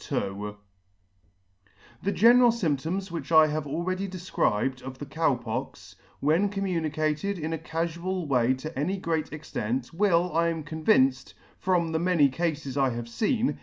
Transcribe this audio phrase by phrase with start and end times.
[0.09, 0.57] l
[2.01, 7.53] The general fymptoms which I have already defcribed of the Cow Pox, when communicated in
[7.53, 12.77] a cafual way to any great extent, will, I am convinced, from the many Cafes
[12.77, 13.59] I have feen